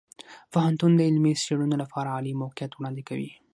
[0.51, 3.31] پوهنتون د علمي څیړنو لپاره عالي موقعیت وړاندې کوي.